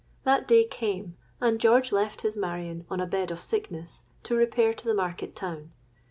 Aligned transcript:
That 0.23 0.47
day 0.47 0.65
came; 0.65 1.15
and 1.39 1.59
George 1.61 1.91
left 1.91 2.23
his 2.23 2.35
Marion 2.35 2.87
on 2.89 2.99
a 2.99 3.05
bed 3.05 3.29
of 3.29 3.39
sickness, 3.39 4.03
to 4.23 4.33
repair 4.33 4.73
to 4.73 4.85
the 4.85 4.95
market 4.95 5.35
town. 5.35 5.73